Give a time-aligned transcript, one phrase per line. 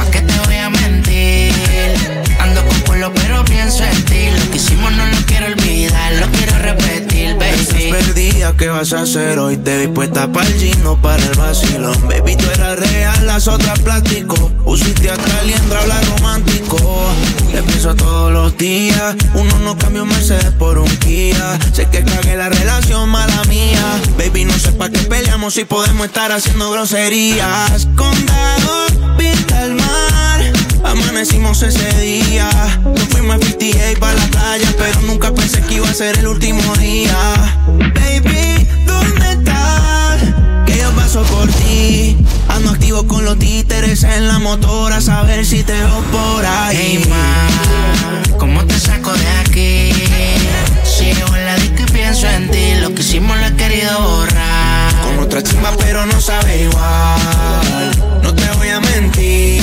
[0.00, 0.29] ¿Pa' qué
[3.14, 4.28] Pero pienso en ti.
[4.36, 7.90] Lo que hicimos no lo quiero olvidar, lo quiero repetir, baby.
[7.90, 9.56] perdida, ¿qué vas a hacer hoy?
[9.56, 11.96] Te vi puesta para el gino, para el vacilón.
[12.08, 14.50] Baby, tú eras real, las otras plástico.
[14.64, 16.78] Usiste hasta liendra, habla romántico.
[17.52, 19.14] Te pienso todos los días.
[19.34, 21.58] Uno no cambia un Mercedes por un Kia.
[21.72, 24.00] Sé que cagué la relación, mala mía.
[24.18, 27.88] Baby, no sé para qué peleamos si podemos estar haciendo groserías.
[27.96, 28.86] Condado,
[29.16, 30.09] pinta el mar
[30.90, 32.50] Amanecimos ese día.
[32.82, 36.26] Nos fuimos a 58 para la playa, pero nunca pensé que iba a ser el
[36.26, 37.14] último día.
[37.94, 40.20] Baby, ¿dónde estás?
[40.66, 42.16] Que yo paso por ti.
[42.48, 46.76] Ando activo con los títeres en la motora, a saber si te veo por ahí.
[46.76, 49.92] Hey, ma, ¿cómo te saco de aquí?
[50.82, 52.74] Sigo en la disco y pienso en ti.
[52.80, 54.92] Lo que hicimos lo he querido borrar.
[55.02, 57.90] Con otra chimba, pero no sabe igual.
[58.24, 59.62] No te voy a mentir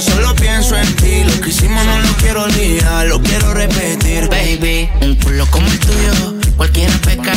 [0.00, 1.24] solo pienso en ti.
[1.24, 4.28] Lo que hicimos no lo quiero olvidar, lo quiero repetir.
[4.28, 7.32] Baby, un culo como el tuyo, cualquiera peca.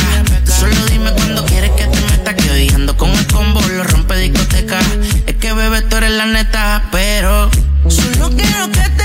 [0.46, 2.36] Solo dime cuando quieres que te meta.
[2.36, 4.80] Que hoy ando con el combo, lo rompe discoteca.
[5.26, 7.50] Es que bebé, tú eres la neta, pero
[7.88, 9.05] solo quiero que te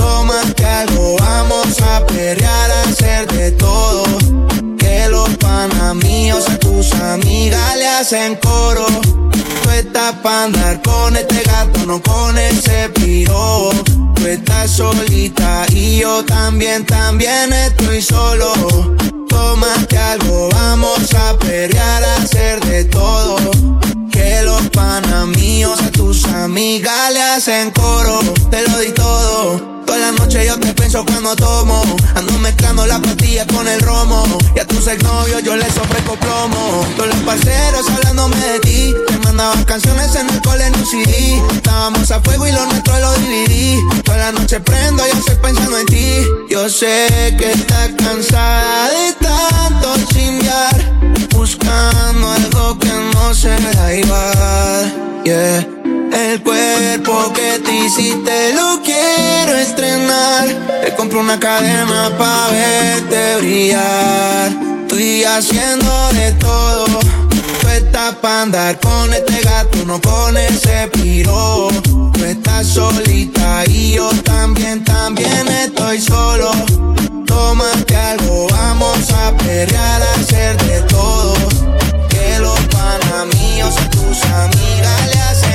[0.00, 4.04] Tómate algo, vamos a perrear, a hacer de todo.
[4.78, 8.86] Que los panas míos a tus amigas le hacen coro.
[9.62, 13.70] Tú estás para andar con este gato, no con ese piro.
[14.14, 18.54] Tú estás solita y yo también, también estoy solo.
[19.28, 23.36] Tómate algo, vamos a perrear, a hacer de todo.
[25.36, 28.20] Míos a tus amigas le hacen coro.
[28.50, 29.82] Te lo di todo.
[29.84, 31.82] Toda la noche yo te pienso cuando tomo.
[32.14, 34.24] Ando mezclando la pastilla con el romo.
[34.56, 36.86] Y a tus exnovios yo les ofrezco plomo.
[36.96, 38.94] Todos los parceros hablándome de ti.
[39.06, 41.42] Te mandaban canciones en el cole en un CD.
[41.54, 43.78] Estábamos a fuego y lo nuestro lo dividí.
[44.04, 46.24] Toda la noche prendo, yo estoy pensando en ti.
[46.48, 51.29] Yo sé que estás cansada de tanto chingar.
[51.50, 55.22] Buscando algo que no será igual.
[55.24, 55.66] Yeah.
[56.12, 60.46] El cuerpo que te hiciste lo quiero estrenar.
[60.84, 64.52] Te compro una cadena pa' verte brillar.
[64.82, 67.19] Estoy haciendo de todo.
[67.70, 71.68] Tú estás pa' andar con este gato, no con ese piro.
[72.12, 76.50] Tú estás solita y yo también, también estoy solo.
[77.26, 81.36] Tómate algo, vamos a perrear, a hacer de todo.
[82.08, 85.49] Que los panas míos a tus amigas le hacen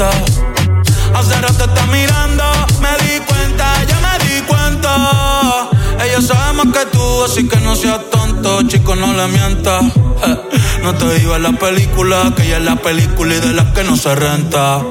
[0.00, 2.44] hace rato está mirando.
[2.80, 5.68] Me di cuenta, ya me di cuenta.
[6.04, 9.84] Ella sabe más que tú, así que no seas tonto, chico, no le mientas.
[10.82, 13.84] no te digo en la película, que ella es la película y de las que
[13.84, 14.82] no se renta.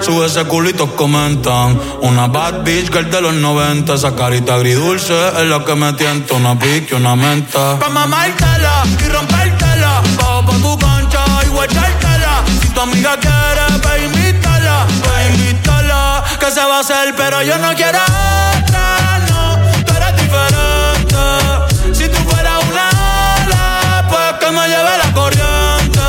[0.00, 1.78] Sube ese culito, comentan.
[2.02, 3.94] Una bad bitch girl de los 90.
[3.94, 6.34] Esa carita agridulce es la que me tienta.
[6.34, 7.78] Una pique, una menta.
[7.78, 10.02] Pa' mamártela y rompértela.
[10.16, 12.42] Bajo pa' tu cancha y guachártela.
[12.60, 14.13] Si tu amiga quiere, ve
[15.30, 16.24] invítala.
[16.38, 19.58] Que se va a hacer, pero yo no quiero otra, no.
[19.84, 21.94] Tú eres diferente.
[21.94, 22.88] Si tú fueras una
[23.36, 26.00] ala, pues que me lleve la corriente.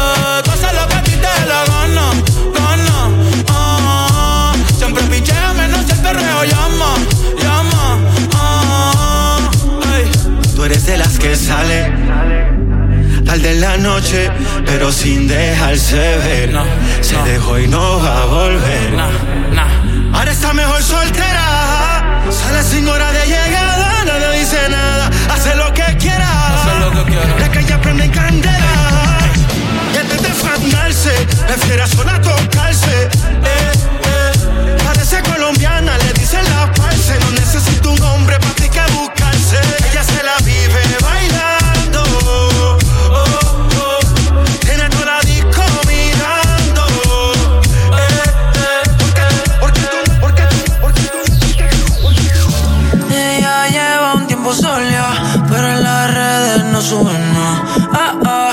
[0.44, 2.08] Tú haces lo que a ti te la gana,
[2.58, 2.98] gana.
[3.50, 6.94] Ah, Siempre pichea menos el perreo llama,
[7.42, 8.00] llama.
[8.34, 9.40] Ah,
[9.98, 10.12] ey.
[10.56, 11.92] Tú eres de las que sale
[13.26, 14.30] tarde en la noche,
[14.66, 16.54] pero sin dejarse ver.
[16.54, 16.64] No,
[17.06, 18.94] Se dejó y no va a volver.
[18.94, 19.12] Nah,
[19.54, 20.18] nah.
[20.18, 22.24] Ahora está mejor soltera.
[22.32, 25.12] Sale sin hora de llegada, no le dice nada.
[25.32, 26.28] Hace lo que quiera.
[26.80, 27.40] Lo que quiera.
[27.40, 29.20] La calle prende en candela.
[29.94, 31.12] Y antes de fandarse,
[31.46, 33.10] prefiere sola tocarse.
[57.98, 58.45] oh, oh.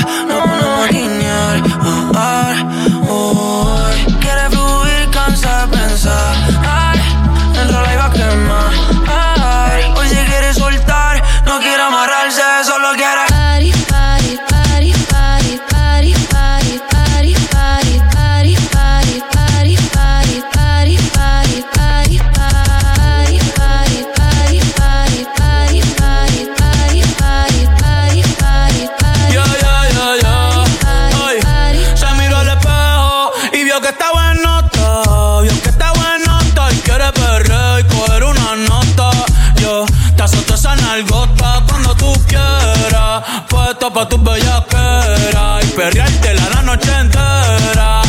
[44.12, 48.02] Tus bellaqueras y perreártela la noche entera.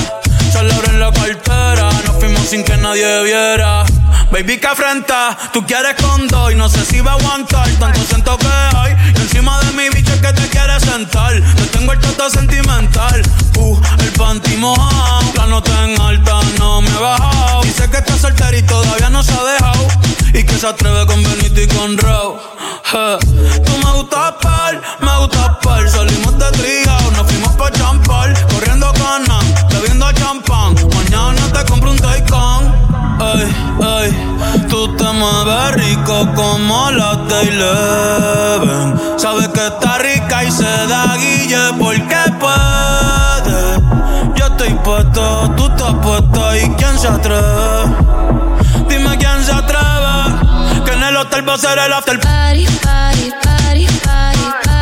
[0.52, 3.86] Solo abren la cartera, nos fuimos sin que nadie viera.
[4.30, 8.02] Baby, que afrenta, tú quieres con dos y no sé si va a aguantar tanto
[8.02, 8.94] siento que hay.
[9.16, 11.34] Y encima de mi bicho es que te quiere sentar.
[11.56, 13.22] Te tengo el toto sentimental,
[13.58, 13.80] uh,
[14.14, 15.34] panty mojado.
[15.36, 17.62] La nota en alta no me he bajado.
[17.64, 19.88] Dice que está soltera y todavía no se ha dejado.
[20.34, 22.38] Y que se atreve con Benito y con Raw.
[22.92, 23.18] Je.
[23.66, 25.90] Tú me gustas par, me gustas par.
[25.90, 28.34] Salimos de trío, nos fuimos pa' champar.
[28.54, 29.40] Corriendo cana,
[29.72, 30.76] bebiendo champán.
[30.96, 32.84] Mañana te compro un Taycan.
[33.20, 39.20] Ay, ay, tú te mueves rico como la Eleven.
[39.20, 43.23] Sabes que está rica y se da guille porque puede.
[44.64, 47.96] Yo estoy puesto, tú estás puesta y quién se atreve.
[48.88, 50.86] Dime quién se atreve.
[50.86, 54.73] Que en el hotel va a ser el after party, party, party, party, party,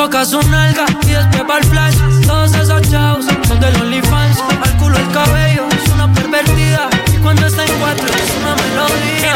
[0.00, 1.94] enfoca su nalga y después va el flash.
[2.26, 4.38] Todos esos chavos son del OnlyFans.
[4.62, 6.88] Al culo el cabello es una pervertida.
[7.12, 9.34] Y cuando está en cuatro es una melodía.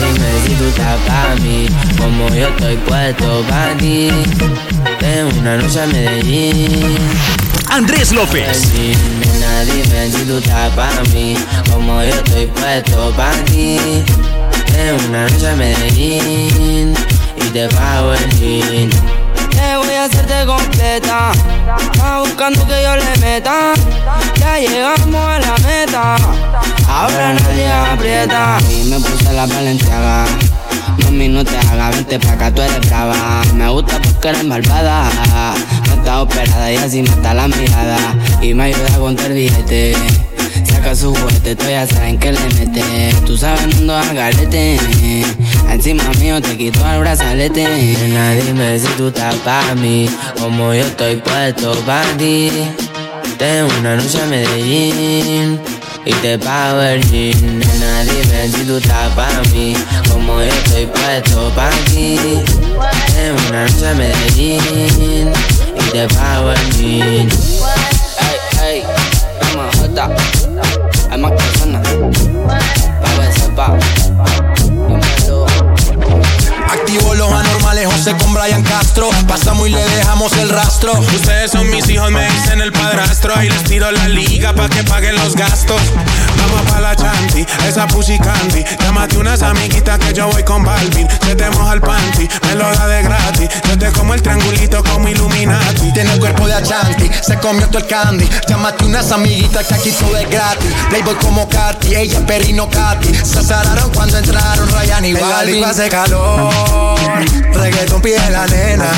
[0.00, 4.10] Dime si tú estás pa' mí, como yo estoy puesto pa' ti.
[4.98, 6.98] Tengo una noche a Medellín.
[7.70, 8.72] Andrés López.
[8.74, 11.36] Nena, dime si tú estás pa' mí,
[11.70, 13.78] como yo estoy puesto pa' ti.
[14.72, 16.94] Tengo una noche a Medellín
[17.36, 19.15] y te pago el jean.
[19.56, 21.32] Te voy a hacerte completa.
[21.92, 23.72] Está buscando que yo le meta.
[24.38, 26.16] Ya llegamos a la meta.
[26.86, 28.58] Ahora nadie aprieta.
[28.70, 30.26] Y me puse la valenciaga.
[31.04, 33.42] Mami, no te hagas, vente pa' acá, tú eres brava.
[33.54, 35.08] Me gusta porque eres malvada.
[35.88, 37.98] No está operada y así mata la mirada.
[38.42, 39.96] Y me ayuda a contar billete.
[40.64, 43.14] Saca su juguete, tú ya saben que le mete.
[43.24, 44.78] Tú sabes, no al garete.
[45.70, 47.64] Encima mío te quito el brazalete.
[47.64, 50.08] Nena, dime si tú estás pa' mí.
[50.38, 52.50] Como yo estoy puesto pa' ti.
[53.38, 55.60] Tengo una noche a Medellín
[56.06, 57.58] y te pago el jean.
[57.58, 59.76] Nena, dime si tú estás pa' mí,
[60.10, 62.16] como yo estoy puesto pa' ti.
[63.14, 65.32] Tengo una noche a Medellín
[65.74, 67.28] y te pago el jean.
[68.62, 68.82] Ey, ey,
[69.54, 70.08] vamos jota,
[71.10, 71.82] hay más personas,
[73.02, 73.78] pa' ver sepa.
[74.08, 74.45] Dímelo.
[76.86, 79.10] Activo los anormales, José con Brian Castro.
[79.26, 80.92] Pasamos y le dejamos el rastro.
[80.92, 83.36] Ustedes son mis hijos, me dicen el padrastro.
[83.36, 85.80] Ahí les tiro la liga pa' que paguen los gastos.
[86.38, 88.64] Vamos pa' la chanti, esa pussy candy.
[88.78, 91.08] Llámate unas amiguitas que yo voy con Balvin.
[91.24, 93.48] Se te moja el panty, me lo da de gratis.
[93.68, 95.92] Yo te como el triangulito como Illuminati.
[95.92, 98.28] Tiene el cuerpo de Achanti, se comió todo el candy.
[98.46, 100.72] Llámate unas amiguitas que aquí todo es gratis.
[100.90, 103.12] Playboy como Katy, ella es Perino Katy.
[103.12, 105.64] Se azararon cuando entraron Ryan y Balvin.
[105.64, 106.52] hace calor,
[107.52, 108.90] reggaeton pide la nena.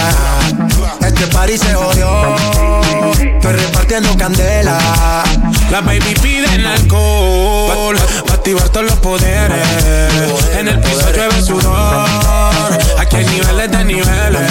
[1.01, 2.37] Este party se jodió,
[3.19, 4.79] estoy repartiendo candela.
[5.71, 7.95] Las baby piden alcohol
[8.27, 9.67] Pa' activar todos los poderes
[10.59, 12.07] En el piso llueve sudor
[12.99, 14.51] Aquí hay niveles de niveles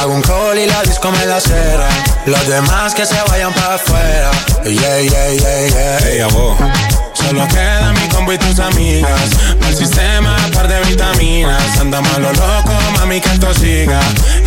[0.00, 1.88] Hago un call y la disco me la cera.
[2.26, 4.30] Los demás que se vayan para afuera.
[4.64, 5.98] Yeah, yeah, yeah, yeah.
[6.00, 6.56] Hey, abo.
[7.14, 9.30] Solo queda mi combo y tus amigas.
[9.66, 11.78] El sistema, par de vitaminas.
[11.80, 14.00] Andamos a lo loco, mami, que esto siga.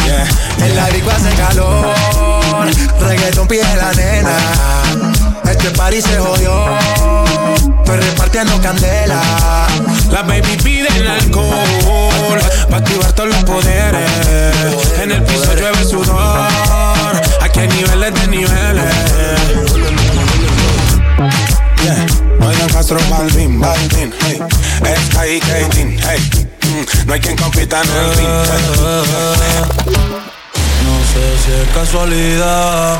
[0.05, 0.65] Yeah.
[0.65, 1.95] En la disco hace calor.
[3.01, 5.18] Reggaeton pide la nena.
[5.49, 6.77] Este party se jodió.
[7.55, 9.21] Estoy repartiendo candela.
[10.11, 12.39] Las baby piden alcohol
[12.69, 14.09] Pa' activar todos los poderes.
[15.01, 16.47] En el piso llueve sudor.
[17.41, 18.93] Aquí hay niveles de niveles.
[21.83, 24.39] Yeah, Oigan Castro Balvin, Balvin, hey.
[25.11, 26.29] Sky y Katin, hey.
[26.63, 28.27] Mm, No hay quien compita en el ring.
[30.85, 32.99] No sé si es casualidad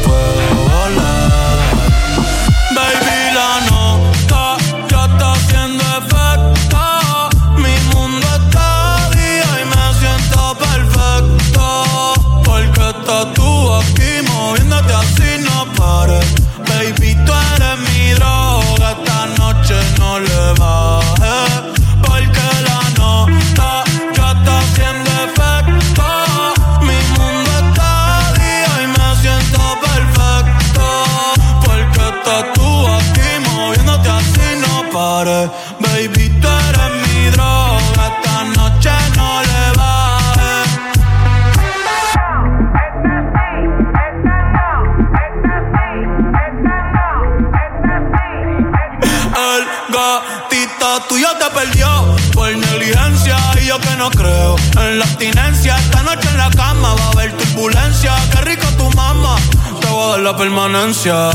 [58.01, 58.15] esencia.
[58.31, 59.35] Qué rico tu mamá.
[59.79, 61.29] Te voy a dar la permanencia.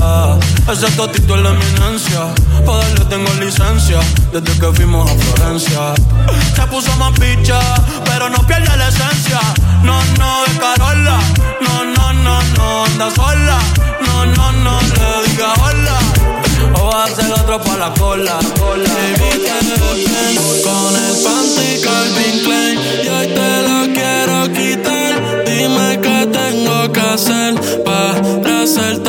[0.70, 2.34] Ese totito es la eminencia.
[2.64, 4.00] Pa' darle tengo licencia.
[4.32, 5.94] Desde que fuimos a Florencia.
[6.54, 7.60] Se puso más picha,
[8.04, 9.40] pero no pierde la esencia.
[9.82, 11.18] No, no, de Carola.
[11.60, 13.58] No, no, no, no, anda sola.
[14.04, 15.98] No, no, no, le diga hola.
[16.74, 18.38] O va a hacer otro pa' la cola.
[28.76, 29.05] ser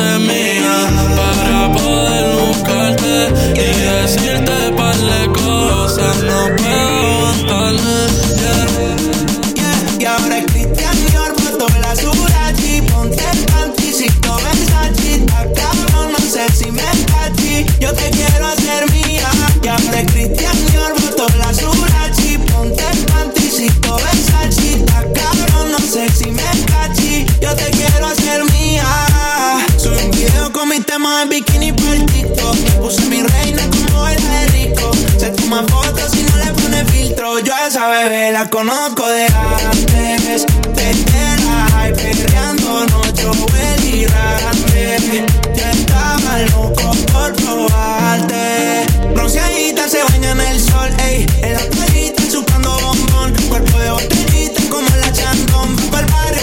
[38.32, 40.44] la conozco de antes.
[40.74, 45.24] Desde la perreando no Joel y Rante.
[45.54, 48.86] Ya estaba loco por probarte.
[49.14, 51.26] Bronceadita se baña en el sol, ey.
[51.42, 53.34] En la playita chupando bombón.
[53.48, 55.76] Cuerpo de botellita como la chantón.
[55.76, 56.42] Va pa'l barrio,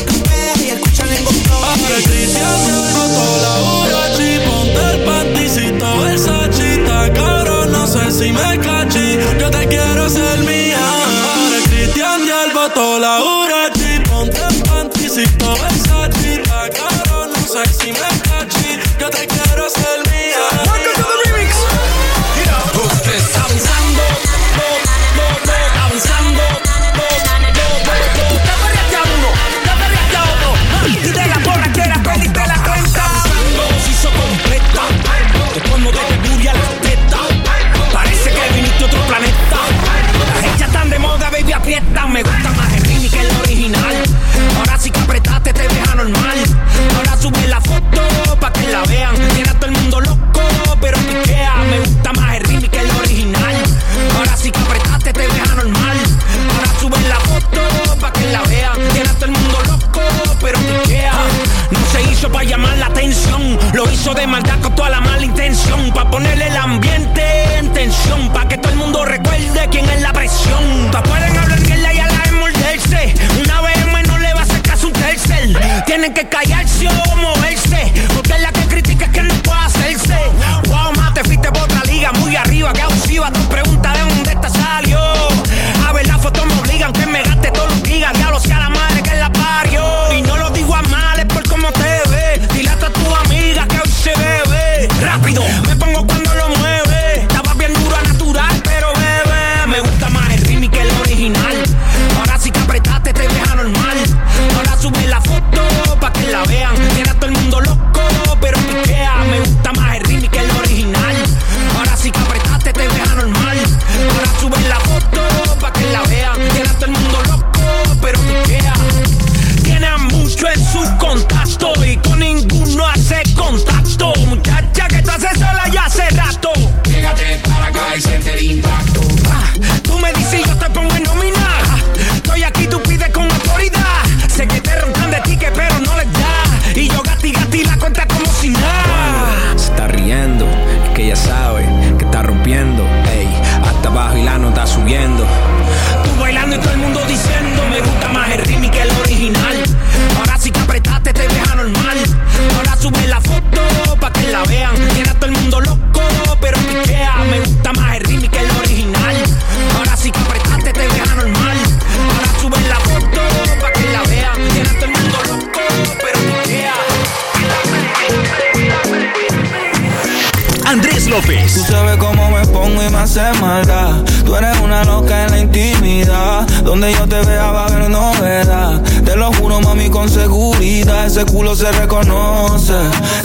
[0.64, 1.64] y escucha el gotón.
[1.64, 4.02] Ahora Cristian se la hora,
[4.46, 9.20] Ponte el panticito, esa chita, cara, no sé si me cachí.
[9.40, 10.65] Yo te quiero servir
[12.76, 17.94] toda la hora, y ponte panty si todo es a ti, la cara no sexy
[17.94, 18.15] me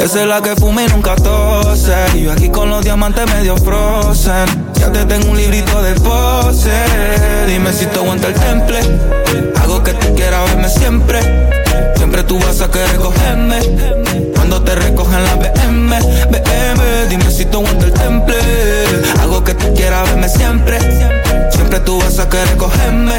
[0.03, 1.95] Esa es la que fume y nunca tose.
[2.15, 4.47] Y yo aquí con los diamantes medio frozen.
[4.75, 6.73] Ya te tengo un librito de pose.
[7.47, 8.81] Dime si te aguanta el temple.
[9.61, 11.21] Hago que tú quieras verme siempre.
[11.97, 13.61] Siempre tú vas a querer cogerme.
[14.35, 15.99] Cuando te recogen la BM,
[16.31, 17.09] BM.
[17.11, 18.37] Dime si te aguanta el temple.
[19.21, 21.20] Hago que tú quieras verme siempre
[21.71, 23.13] siempre tú vas a querer cogerme.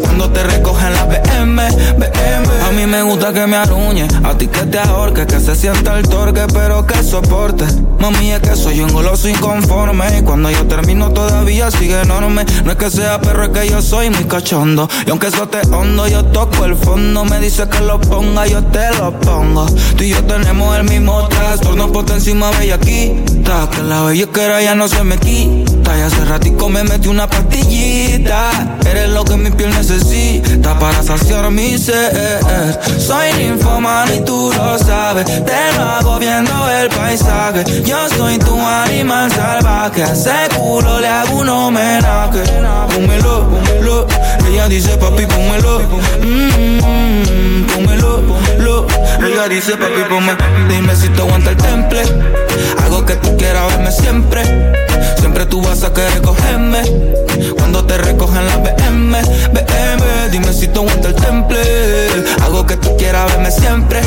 [0.00, 1.62] Cuando te recogen la BM,
[1.96, 2.64] BM.
[2.68, 5.98] A mí me gusta que me aruñe, a ti que te ahorque, que se sienta
[5.98, 7.64] el torque, pero que soporte.
[7.98, 10.18] Mami, es que soy un goloso inconforme.
[10.18, 12.44] Y cuando yo termino todavía sigue enorme.
[12.64, 14.88] No es que sea perro, es que yo soy muy cachondo.
[15.06, 17.24] Y aunque eso te hondo, yo toco el fondo.
[17.24, 19.66] Me dice que lo ponga, yo te lo pongo.
[19.96, 23.14] Tú y yo tenemos el mismo trastorno, por encima bella aquí.
[23.72, 25.79] Que la bella que era ya no se me quita.
[25.96, 28.78] Y hace ratico me metí una pastillita.
[28.88, 32.40] Eres lo que mi piel necesita para saciar mi ser.
[32.98, 35.24] Soy ninfomano y tú lo sabes.
[35.24, 37.64] Te lo hago viendo el paisaje.
[37.84, 40.04] Yo soy tu animal salvaje.
[40.04, 42.42] A ese culo le hago un homenaje.
[42.94, 44.06] Pónmelo, pónmelo.
[44.48, 45.80] Ella dice papi, pónmelo.
[46.22, 48.22] Mmm, pónmelo,
[48.58, 48.86] lo.
[49.26, 50.38] Ella dice papi, pónmelo.
[50.68, 52.02] Dime si te aguanta el temple.
[52.82, 54.42] Algo que tú quieras verme siempre.
[55.18, 56.82] Siempre tú vas a querer cogerme.
[57.56, 59.20] Cuando te recogen la BM,
[59.52, 60.30] BM.
[60.30, 61.60] Dime si te aguanta el temple.
[62.42, 64.00] Algo que tú quieras verme siempre.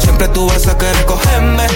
[0.00, 1.66] Siempre tú vas a querer cogerme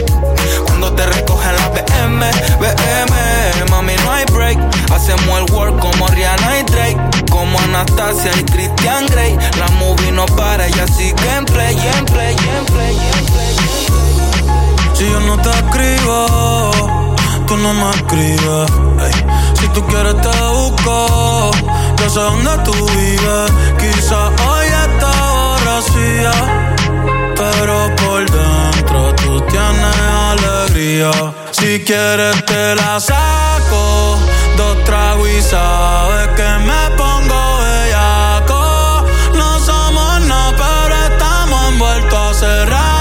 [0.66, 3.70] cuando te recogen la BM, BM.
[3.70, 4.59] Mami, no hay break.
[4.92, 6.98] Hacemos el work como Rihanna y Drake.
[7.31, 9.37] Como Anastasia y Christian Grey.
[9.59, 13.57] La movie no para, ella sigue en play, en play, en play, en play.
[14.94, 16.99] Si yo no te escribo,
[17.50, 18.70] tú no me escribes.
[19.58, 21.50] Si tú quieres te busco,
[21.98, 23.50] yo sé dónde tú vives.
[23.80, 26.32] Quizá hoy está borracía,
[27.34, 29.96] pero por dentro tú tienes
[31.50, 34.18] si quieres te la saco,
[34.56, 39.04] dos tragos y sabes que me pongo bellaco.
[39.34, 42.99] No somos nada, pero estamos envueltos hace rato.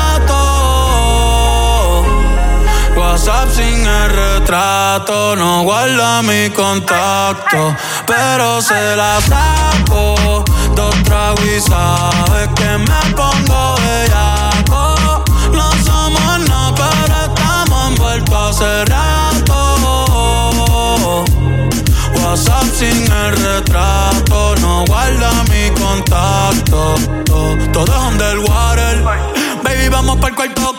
[3.09, 10.45] WhatsApp sin el retrato, no guarda mi contacto, pero se la saco.
[10.75, 15.23] Dos tragos y sabes que me pongo bellaco.
[15.51, 19.59] No somos nada, pero vuelto hace rato.
[22.13, 26.93] WhatsApp sin el retrato, no guarda mi contacto.
[27.73, 29.03] Todo es underwater.
[29.63, 30.78] Baby, vamos para el cuarto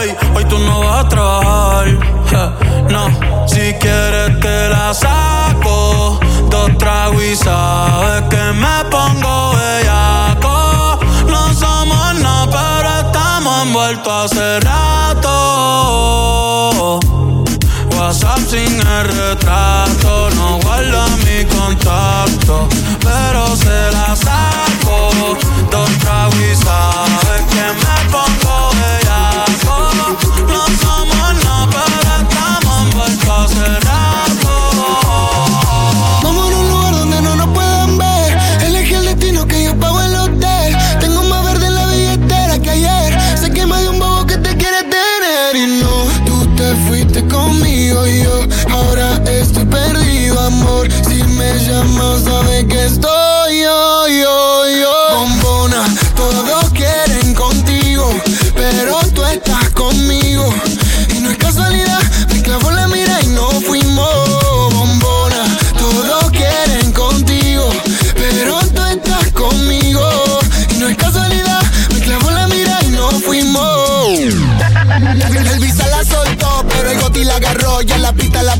[0.00, 2.56] Ey, hoy tú no vas a trabajar.
[2.90, 3.08] no,
[3.46, 6.20] si quieres te la saco.
[6.50, 10.98] Dos tragos y sabes que me pongo bellaco.
[11.28, 12.94] No somos nada, pero
[13.50, 15.30] han vuelto hace rato.
[17.96, 22.68] WhatsApp sin el retrato, no guarda mi contacto,
[23.00, 25.10] pero se la saco.
[25.70, 28.43] Dos tragos y sabes que me pongo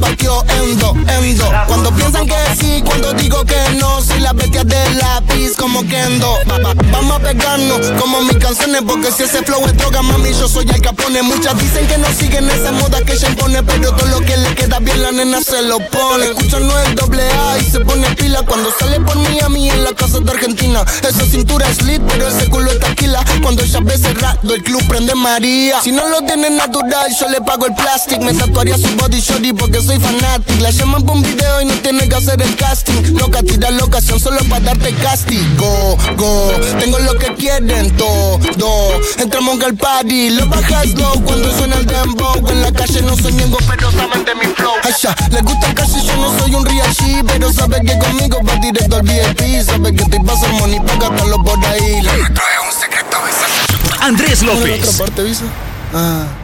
[0.05, 0.54] la pista
[1.67, 6.39] Cuando piensan que sí, cuando digo que no, soy la bestia del lápiz como Kendo.
[6.93, 10.67] Vamos a pegarnos como mis canciones, porque si ese flow es droga, mami, yo soy
[10.73, 11.23] el capone.
[11.23, 14.55] Muchas dicen que no siguen esa moda que se impone, pero todo lo que le
[14.55, 16.27] queda bien la nena se lo pone.
[16.27, 19.71] Escuchan no el doble A y se pone pila cuando sale por mí a mí
[19.71, 20.85] en la casa de Argentina.
[21.03, 23.25] Esa cintura es lit, pero ese culo está tequila.
[23.43, 25.81] Cuando ella ve cerrado, el club prende María.
[25.83, 28.21] Si no lo tiene natural, yo le pago el plastic.
[28.21, 30.61] Me tatuaría su body shorty porque soy fanatic.
[30.61, 33.17] La llaman un video y no tienes que hacer el casting.
[33.19, 35.97] Loca, tira la ocasión solo para darte castigo.
[36.17, 38.39] Go, tengo lo que quieren todo.
[39.19, 42.49] Entramos al party, lo bajas low cuando suena el dembow.
[42.49, 43.35] En la calle no soy
[43.69, 44.73] pero saben de mi flow.
[44.83, 48.97] Asha, les gusta casi, yo no soy un riachi, pero sabe que conmigo va directo
[48.97, 49.63] al VIP.
[49.65, 52.03] Sabe que te pasa money para gastarlo por ahí.
[54.01, 55.01] Andrés López.
[55.01, 55.25] ¿Otra.
[55.95, 56.44] Ah.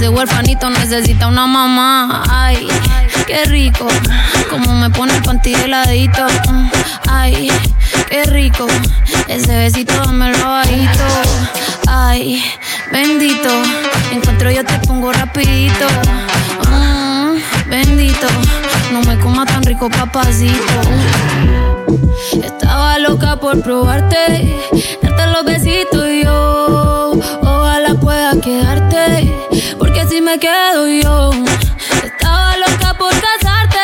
[0.00, 2.22] Ese huerfanito necesita una mamá.
[2.30, 2.66] Ay,
[3.26, 3.86] qué rico.
[4.48, 6.26] Como me pone el panty heladito.
[7.06, 7.52] Ay,
[8.08, 8.66] qué rico.
[9.28, 11.04] Ese besito dámelo bajito.
[11.86, 12.42] Ay,
[12.90, 13.50] bendito.
[14.10, 15.86] Encuentro yo te pongo rapidito.
[16.72, 17.34] Ah,
[17.66, 18.26] bendito.
[18.92, 20.80] No me coma tan rico, papacito.
[22.42, 24.56] Estaba loca por probarte,
[25.02, 27.12] darte los besitos y yo.
[27.42, 29.29] Ojalá pueda quedarte
[30.20, 31.30] me quedo yo.
[32.04, 33.78] Estaba loca por casarte,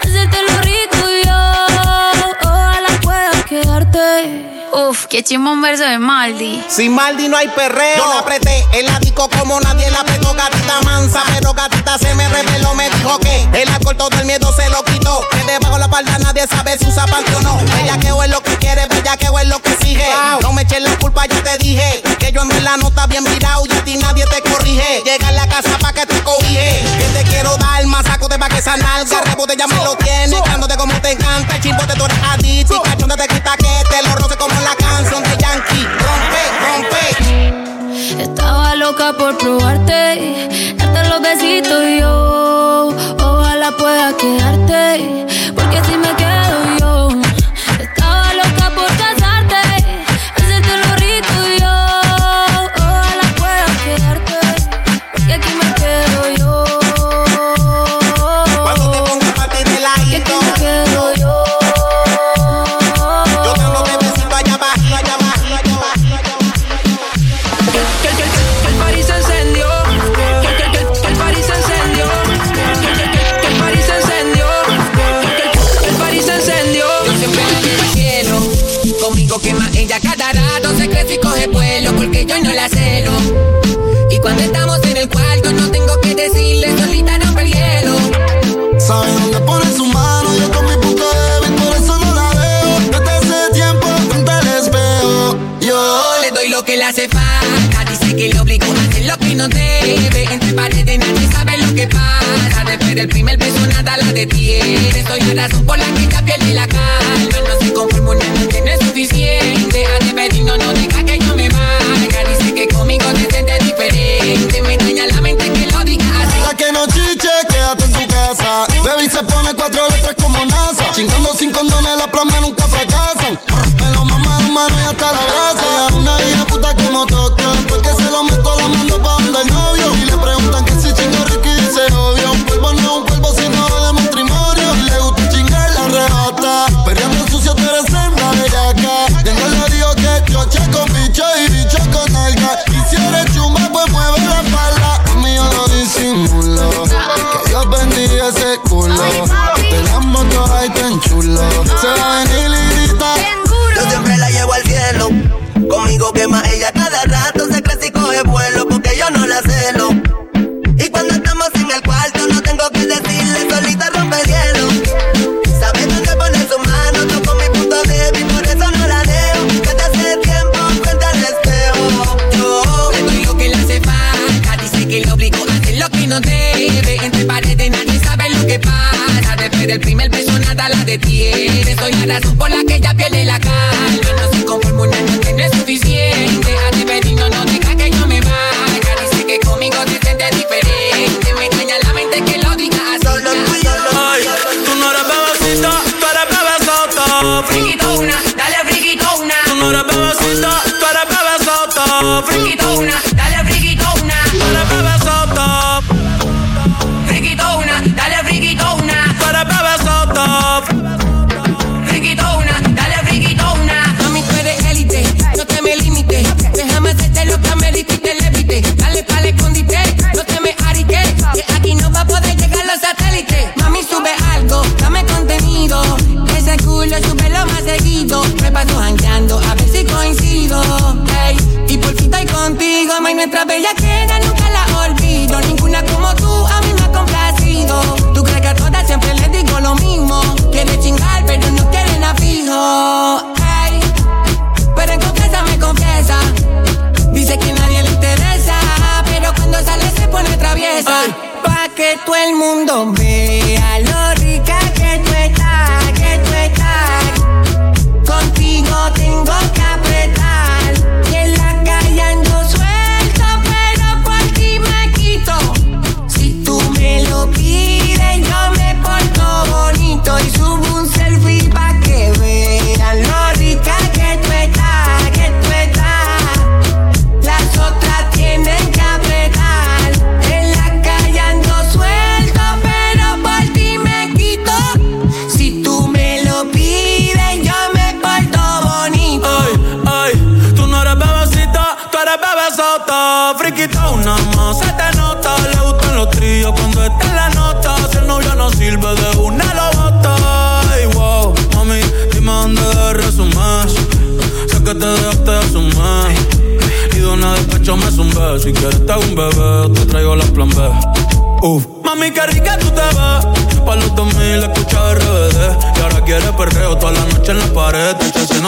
[0.00, 2.40] hacerte lo rico y yo.
[2.42, 4.50] Ojalá puedas quedarte.
[4.72, 6.64] Uf, qué chimón verso de Maldi.
[6.68, 7.96] Sin Maldi no hay perreo.
[7.96, 10.34] Yo la apreté él la disco como nadie la apretó.
[10.34, 12.74] Gatita mansa, pero gatita se me reveló.
[12.74, 15.20] Me dijo que el alcohol todo el miedo se lo quitó.
[15.30, 17.60] Que debajo la palda nadie sabe si usa o no.
[17.82, 20.06] Ella que lo que quieres bellaqueo es que exige.
[20.40, 22.02] No me eches la culpa, yo te dije.
[22.18, 25.02] Que yo ando en la nota bien virado y a nadie te corrige.
[25.04, 26.82] Llega a la casa pa' que te cobije.
[26.98, 29.20] Que te quiero dar, más saco de pa' que esa nalga.
[29.22, 31.56] Rebote ya me lo tienes, cándote como te encanta.
[31.56, 34.74] El chimbote tú eres adicto y cachonde te quita que te lo roce como la
[34.76, 35.86] canción de Yankee.
[36.04, 38.22] Rompe, rompe.
[38.22, 42.88] Estaba loca por probarte, darte los besitos y yo.
[43.18, 45.31] Ojalá pueda quedarte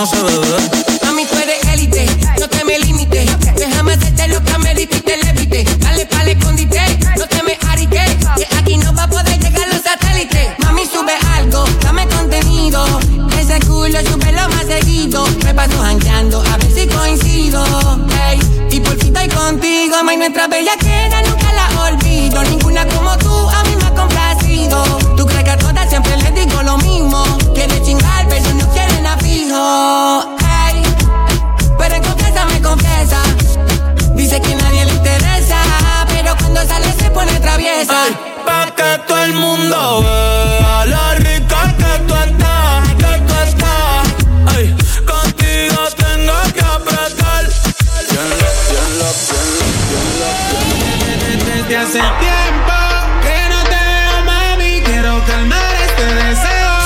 [0.05, 0.44] no se ve.
[51.85, 52.73] Hace tiempo
[53.21, 54.81] que no te veo, mami.
[54.85, 56.79] Quiero calmar este deseo.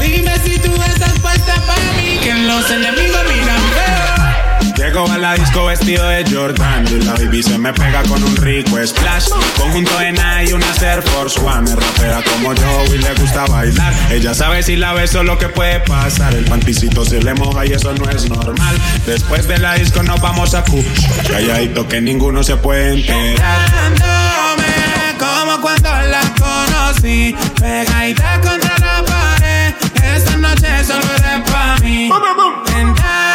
[0.00, 2.18] Dime si tú estás puesta para mí.
[2.22, 3.59] Que los enemigos miran.
[4.90, 8.36] Llego a la disco vestido de Jordan y la baby se me pega con un
[8.38, 9.28] rico splash.
[9.56, 11.70] Conjunto de Nike y una Air Force One.
[11.70, 13.94] Es rapera como yo y le gusta bailar.
[14.10, 16.34] Ella sabe si la beso lo que puede pasar.
[16.34, 18.76] El panticito se le moja y eso no es normal.
[19.06, 21.06] Después de la disco nos vamos a Kush.
[21.30, 23.38] Calladito que ninguno se puede enterar.
[23.70, 24.74] Dándome
[25.20, 27.36] como cuando la conocí.
[27.60, 29.74] Pegadita contra la pared.
[30.16, 32.10] Esta noche solo eres pa' mí.
[32.64, 33.29] Tentándome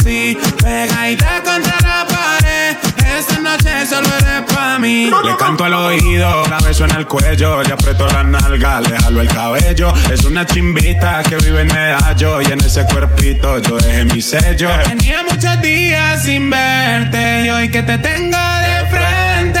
[0.00, 2.76] Pegadita contra la pared.
[3.18, 5.10] Esta noche solo eres pa' mí.
[5.22, 9.20] Le canto al oído, la beso en el cuello, le aprieto la nalga, le jalo
[9.20, 9.92] el cabello.
[10.10, 14.70] Es una chimbita que vive en Medallo y en ese cuerpito yo dejé mi sello.
[14.84, 19.60] Tenía muchos días sin verte y hoy que te tengo de frente,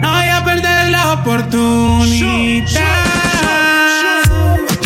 [0.00, 3.05] no voy a perder la oportunidad.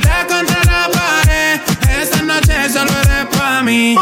[0.00, 1.60] pegadita contra la pared.
[2.00, 3.96] Esta noche solo eres pa' mí.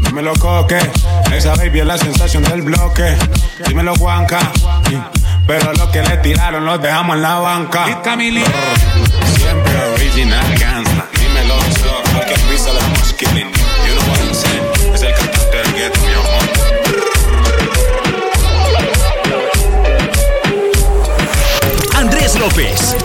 [0.00, 0.78] Dímelo coque,
[1.32, 3.16] esa baby es la sensación del bloque.
[3.66, 4.38] Dímelo Juanca,
[5.46, 7.84] pero lo que le tiraron los dejamos en la banca.
[9.36, 10.54] Siempre original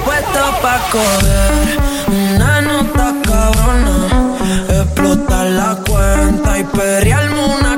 [0.06, 1.78] Puesto pa' coger
[2.08, 3.98] una nota cabrona,
[4.70, 7.71] explotar la cuenta y perrearme una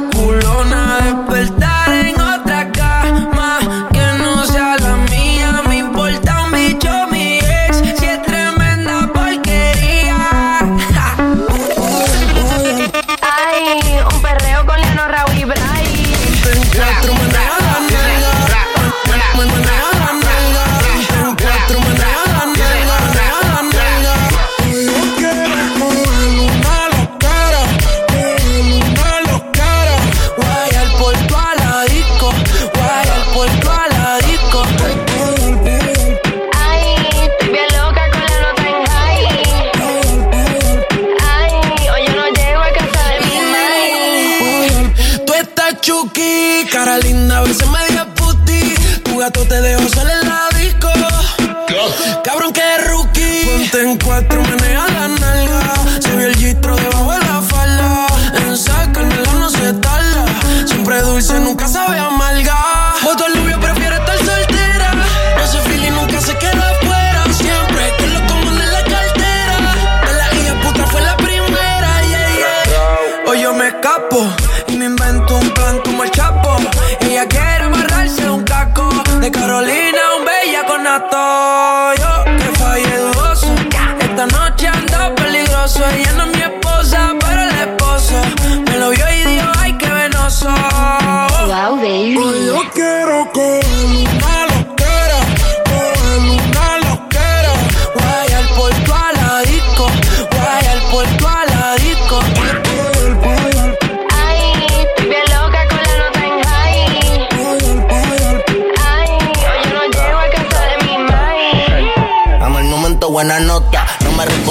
[54.14, 54.93] Ponte en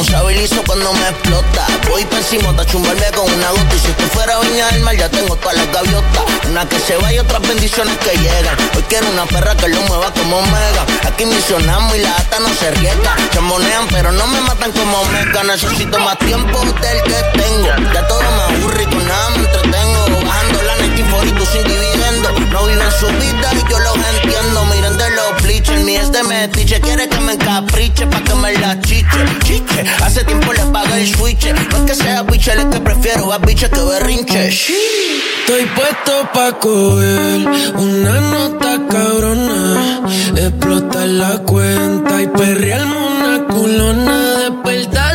[0.02, 1.66] responsabilizo cuando me explota.
[1.88, 3.74] Voy pésimo a chumbarme con una gota.
[3.74, 6.24] Y si tú fuera viña del mar, ya tengo todas las gaviotas.
[6.48, 8.56] Una que se va y otras bendiciones que llegan.
[8.76, 10.86] Hoy quiero una perra que lo mueva como mega.
[11.06, 13.16] Aquí misionamos y la ata no se riega.
[13.32, 15.44] Se monean, pero no me matan como mega.
[15.44, 17.68] Necesito más tiempo del que tengo.
[17.94, 20.26] Ya todo me aburre y con nada me entretengo.
[20.26, 22.32] Bajando la 94 y tú sin dividendo.
[22.50, 24.64] No viven su vida y yo los entiendo.
[24.66, 25.21] Miren de los
[25.52, 26.80] bleachers, ni este metiche.
[26.80, 29.20] Quiere que me encapriche pa' que me la chiche.
[29.44, 31.46] Chiche, hace tiempo le pagué el switch.
[31.70, 34.48] No es que sea biche, es que prefiero a biche que berrinche.
[34.48, 37.40] Estoy puesto pa' coger
[37.76, 40.00] una nota cabrona,
[40.36, 45.11] explotar la cuenta y perrearme una culona, despertarle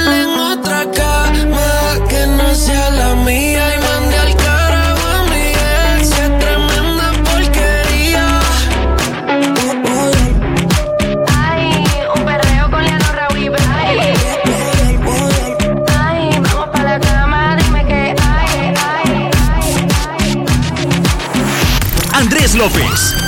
[22.57, 23.26] López.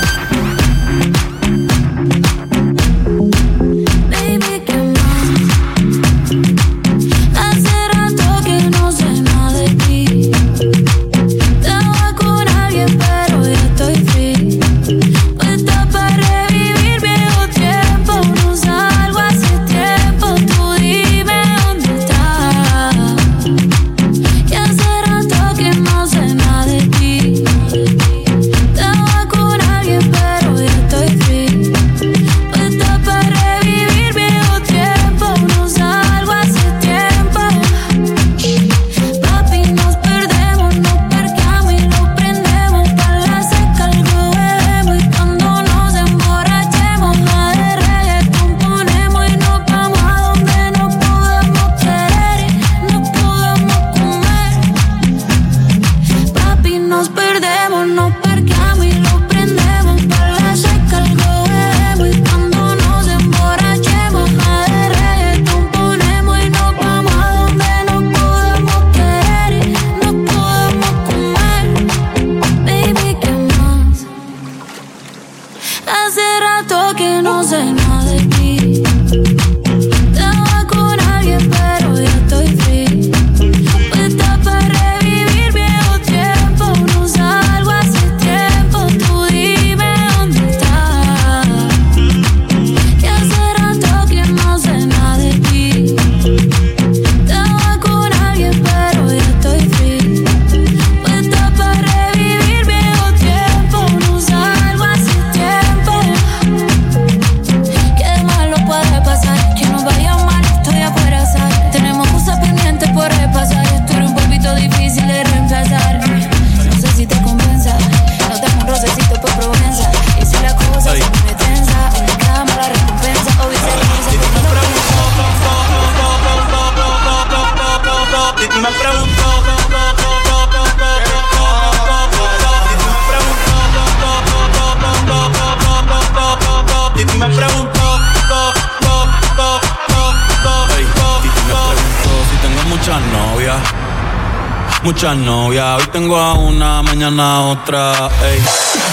[144.90, 148.42] Muchas novias, hoy tengo a una, mañana otra, ey,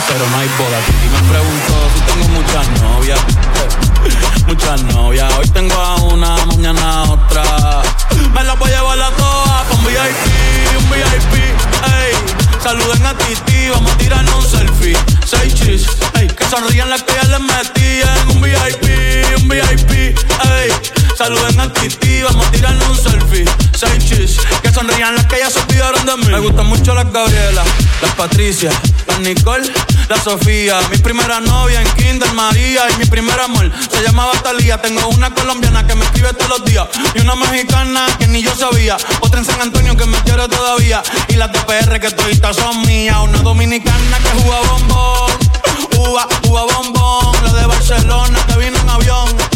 [0.06, 0.78] pero no hay boda.
[1.02, 3.20] Y me pregunto si tengo muchas novias,
[4.46, 7.82] muchas novias, hoy tengo a una, mañana otra.
[8.34, 12.14] Me las voy a llevar a todas con VIP, un VIP, ey.
[12.62, 14.98] Saluden a Titi, vamos a tirarnos un selfie.
[15.24, 15.86] Seis chis,
[16.20, 18.30] ey, que sonrían las que les metían.
[18.32, 19.90] Un VIP, un VIP,
[20.44, 20.95] ey.
[21.16, 23.46] Saluden a Titi, vamos a tirarnos un selfie.
[23.74, 26.26] Seis chis, que sonrían las que ya se olvidaron de mí.
[26.26, 27.64] Me gustan mucho las Gabriela,
[28.02, 28.70] las Patricia,
[29.06, 29.66] las Nicole,
[30.10, 30.78] la Sofía.
[30.90, 34.76] Mi primera novia en Kinder María y mi primer amor se llamaba Talía.
[34.82, 38.54] Tengo una colombiana que me escribe todos los días y una mexicana que ni yo
[38.54, 38.98] sabía.
[39.20, 42.82] Otra en San Antonio que me quiere todavía y las de PR que toditas son
[42.82, 43.16] mías.
[43.22, 45.32] Una dominicana que juega bombón,
[45.96, 47.36] uva, uva bombón.
[47.42, 49.55] La de Barcelona que vino en avión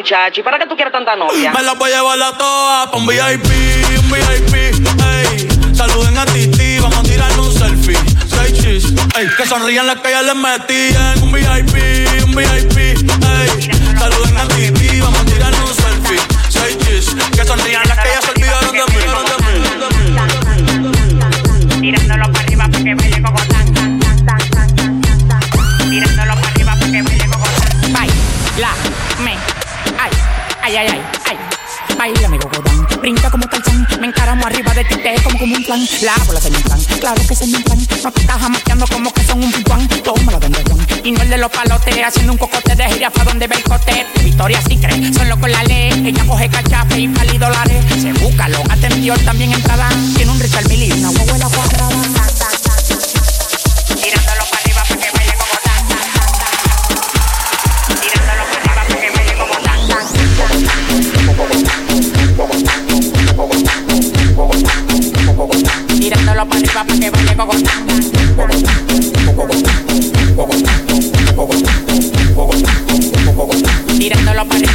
[0.00, 0.40] muchacho.
[0.40, 1.52] ¿Y para qué tú quieres tanta novia?
[1.52, 3.50] Me la voy a llevar la toa un VIP,
[3.98, 5.48] un VIP, ey.
[5.74, 7.98] Saluden a Titi, vamos a tirar un selfie.
[8.26, 8.84] Seis chis,
[9.18, 9.28] ey.
[9.36, 11.22] Que sonrían las que ya les metían.
[11.22, 13.70] Un VIP, un VIP, ey.
[13.98, 16.20] Saluden a Titi, vamos a tirar un selfie.
[16.48, 17.89] Seis chis, que sonrían
[34.40, 37.22] encaramo arriba de ti, te como como un plan, la bola se me plan, claro
[37.26, 40.38] que se me plan, no te estás amateando como que son un pipuán, toma la
[40.38, 43.56] de Juan, y no el de los palotes, haciendo un cocote de jirafa donde ve
[43.56, 47.84] el cote, Victoria sí cree, son locos la ley, ella coge cachafe y pali dólares,
[48.00, 52.09] se busca, lo atendió también entrada, tiene un Richard Mille y una huevuela cuadrada.
[73.98, 74.69] Tirándolo para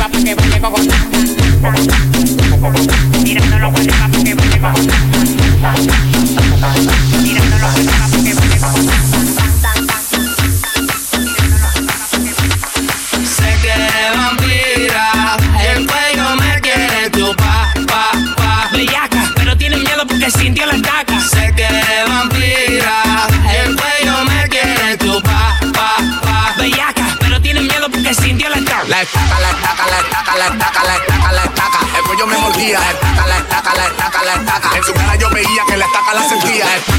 [32.79, 32.89] la
[33.37, 34.77] estaca, la estaca, la estaca.
[34.77, 36.65] En su cara yo veía que la estaca la sentía.
[36.65, 36.95] Yo.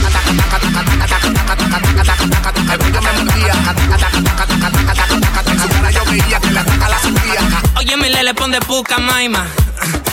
[5.53, 7.41] En su cara yo veía que la estaca la sentía.
[7.77, 9.47] Oye, mi le pon de puca, maima.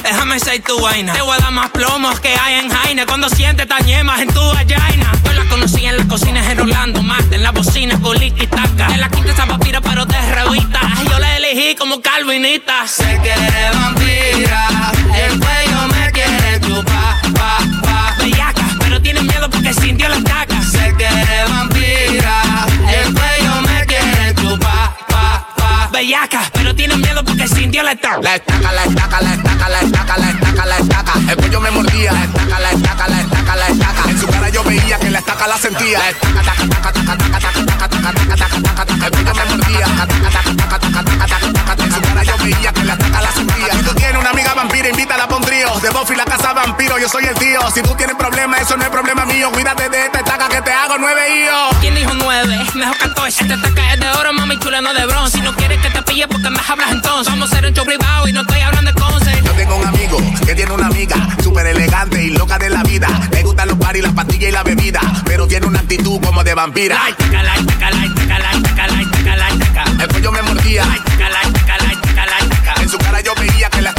[0.03, 1.13] Déjame ser tu vaina.
[1.13, 3.05] Te voy a dar más plomos que hay en Jaina.
[3.05, 5.11] Cuando sientes tan yemas en tu vallaina.
[5.23, 7.35] Yo la conocí en las cocinas en Rolando Marte.
[7.35, 8.87] En la bocina, con y taca.
[8.87, 10.81] En la quinta esa papira, pero te revista.
[11.09, 12.87] Yo le elegí como calvinita.
[12.87, 18.15] Se quiere vampira, el cuello me quiere tu pa, pa, pa.
[18.17, 20.61] Bellaca, pero tiene miedo porque sintió la estaca.
[20.63, 25.89] Se quiere vampira, el cuello me quiere tu pa, pa, pa.
[25.91, 28.21] Bellaca, pero tiene miedo porque sintió la estaca.
[28.21, 31.13] La estaca, la estaca, la estaca, la estaca, la estaca, la estaca.
[31.29, 32.13] El cuello me mordía.
[32.13, 34.09] La estaca, la estaca, la estaca, la estaca.
[34.09, 35.99] En su cara yo veía que la estaca la sentía.
[35.99, 39.05] La estaca, taca, taca, taca, taca, taca, taca, taca, taca, taca, taca.
[39.05, 39.85] El cuello me mordía.
[39.85, 40.62] Taca, taca, taca, taca, taca, taca, taca.
[40.62, 40.62] En
[42.51, 43.73] yo que la estaca la sentía.
[43.73, 45.69] Si tú tienes una amiga vampira, invítala pa' un trío.
[45.81, 47.59] De Buffy la casa vampiro, yo soy el tío.
[47.73, 49.51] Si tú tienes problemas, eso no es problema mío.
[49.51, 51.77] Cuídate de esta estaca que te hago nueve hijos.
[51.81, 52.59] ¿Quién dijo nueve?
[52.75, 53.43] Mejor 14.
[53.43, 55.37] Esta estaca es de oro, mami chula, no de bronce.
[55.37, 57.31] Si no quieres que te pille, porque me hablas entonces.
[57.31, 59.41] Vamos a hacer un show privado y no estoy hablando de conce.
[59.43, 63.07] Yo tengo un amigo que tiene una amiga súper elegante y loca de la vida.
[63.31, 66.53] Le gustan los paris, las pastillas y la bebida, pero tiene una actitud como de
[66.53, 66.97] vampira.
[67.03, 70.03] Like, taca, like, taca, like, taca, like, taca, like, taca, like, taca.
[70.03, 70.85] El cuello me mordía.
[70.85, 71.12] Like,
[72.93, 73.91] su cara yo veía que la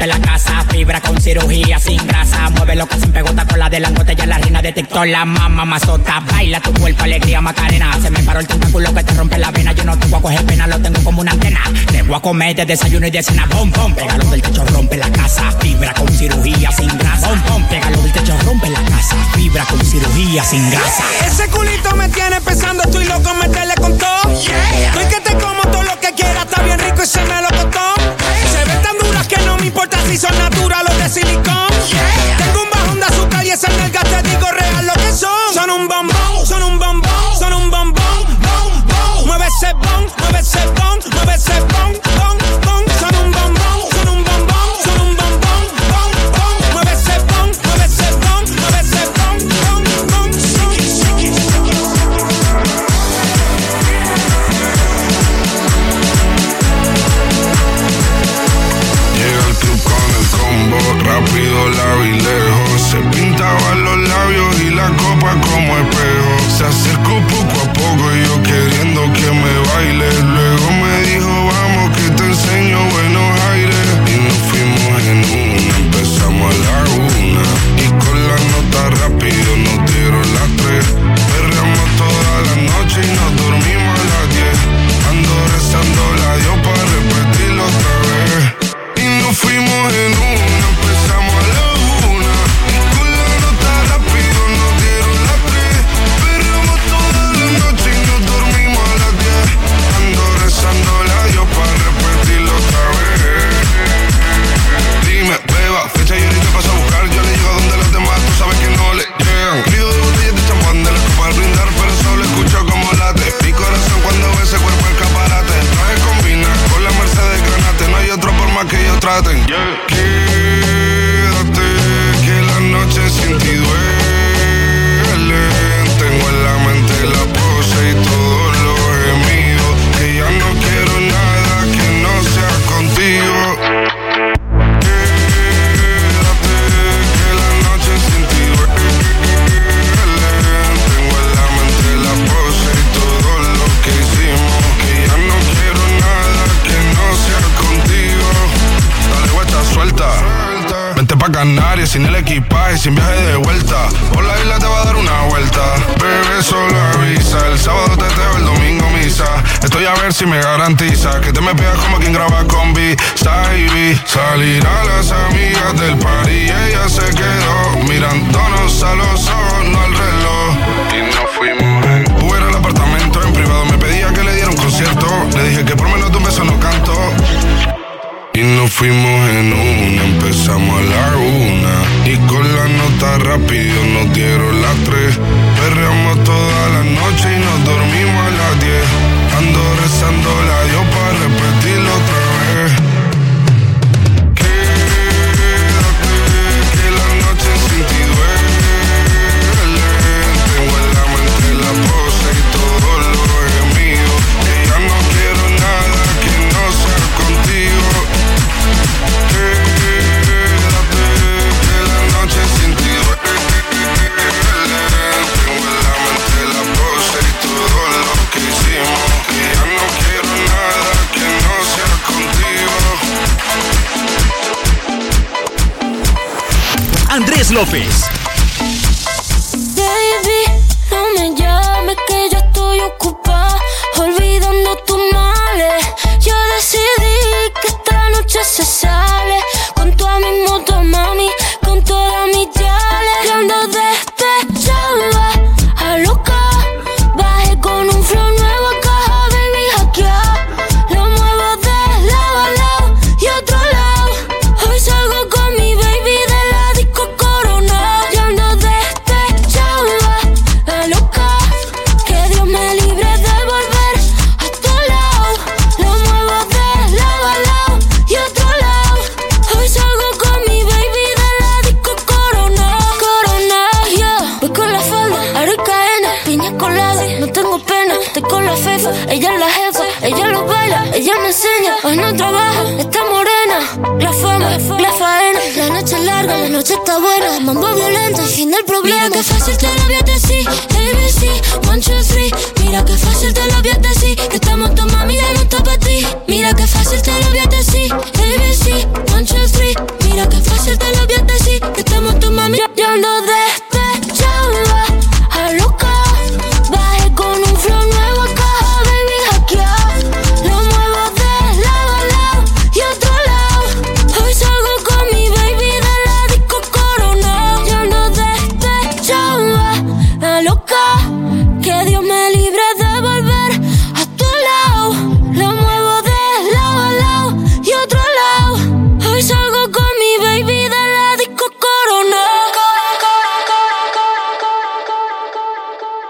[0.00, 0.64] rompe la casa.
[0.70, 2.48] Fibra con cirugía sin grasa.
[2.50, 5.24] Mueve lo que sin pegota con la de la ya la reina de TikTok, la
[5.24, 6.20] mamá mazota.
[6.20, 7.92] Baila tu cuerpo, alegría, macarena.
[8.00, 9.72] Se me paró el tentáculo que te rompe la vena.
[9.72, 11.60] Yo no te voy a coger pena, lo tengo como una antena.
[11.90, 13.46] Te voy a comer de desayuno y de cena.
[13.48, 15.52] Pom, pom, pégalo del techo, rompe la casa.
[15.60, 17.28] Fibra con cirugía sin grasa.
[17.28, 19.16] Pom, pom, pégalo del techo, rompe la casa.
[19.34, 21.04] Fibra con cirugía sin grasa.
[21.26, 22.69] Ese culito me tiene pensando,